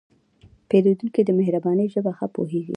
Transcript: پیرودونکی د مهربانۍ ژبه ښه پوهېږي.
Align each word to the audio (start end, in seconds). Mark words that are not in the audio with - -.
پیرودونکی 0.69 1.21
د 1.25 1.29
مهربانۍ 1.39 1.87
ژبه 1.93 2.11
ښه 2.17 2.27
پوهېږي. 2.35 2.69